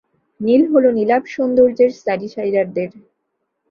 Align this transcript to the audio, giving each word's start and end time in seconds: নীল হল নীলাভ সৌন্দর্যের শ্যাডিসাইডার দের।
নীল 0.41 0.63
হল 0.71 0.85
নীলাভ 0.97 1.23
সৌন্দর্যের 1.33 1.91
শ্যাডিসাইডার 1.97 2.67
দের। 2.75 2.91